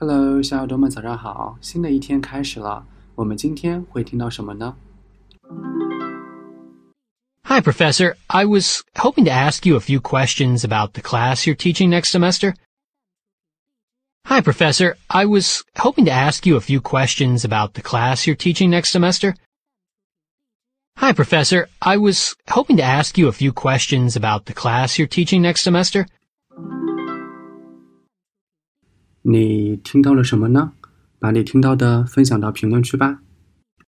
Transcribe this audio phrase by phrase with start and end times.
[0.00, 1.56] Hello，小耳朵们，早上好！
[1.60, 4.76] 新的一天开始了，我们今天会听到什么呢？
[7.44, 8.16] Hi, Professor.
[8.26, 12.10] I was hoping to ask you a few questions about the class you're teaching next
[12.10, 12.54] semester.
[14.24, 14.96] Hi, Professor.
[15.08, 18.90] I was hoping to ask you a few questions about the class you're teaching next
[18.90, 19.36] semester.
[20.98, 21.68] Hi, Professor.
[21.80, 25.62] I was hoping to ask you a few questions about the class you're teaching next
[25.62, 26.06] semester.
[29.23, 30.71] 你听到了什么呢？
[31.19, 33.19] 把你听到的分享到评论区吧。